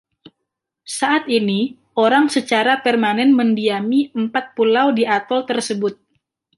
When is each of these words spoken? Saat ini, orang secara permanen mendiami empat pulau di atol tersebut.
Saat 0.97 1.23
ini, 1.39 1.59
orang 2.05 2.25
secara 2.35 2.73
permanen 2.85 3.29
mendiami 3.39 4.01
empat 4.21 4.45
pulau 4.57 4.87
di 4.97 5.03
atol 5.17 5.41
tersebut. 5.49 5.93